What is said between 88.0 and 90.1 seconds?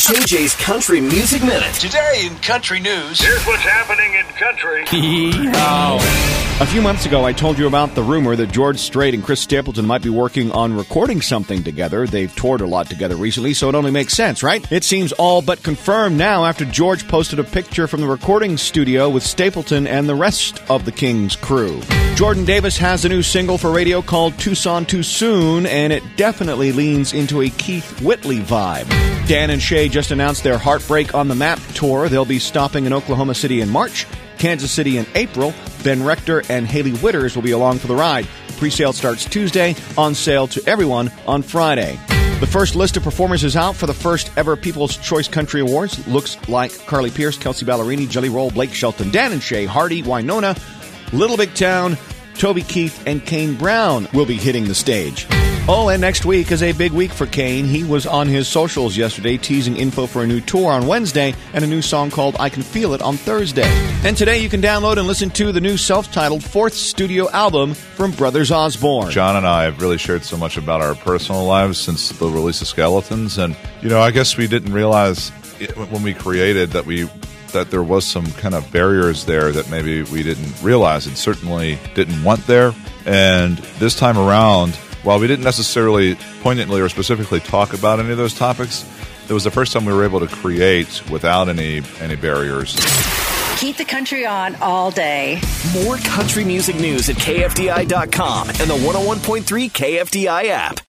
any of those topics, it was the first time we were